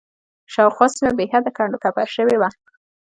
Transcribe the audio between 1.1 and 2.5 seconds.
بېحده کنډ و کپر شوې وه.